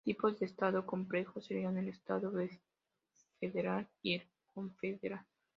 [0.03, 2.31] Tipos de Estado complejo serían el Estado
[3.39, 5.27] federal y el confederal.